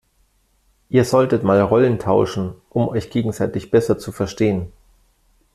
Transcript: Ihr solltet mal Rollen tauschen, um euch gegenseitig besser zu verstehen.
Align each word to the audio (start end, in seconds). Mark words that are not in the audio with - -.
Ihr 0.89 1.05
solltet 1.05 1.43
mal 1.43 1.61
Rollen 1.61 1.99
tauschen, 1.99 2.55
um 2.71 2.87
euch 2.87 3.11
gegenseitig 3.11 3.69
besser 3.69 3.99
zu 3.99 4.11
verstehen. 4.11 4.71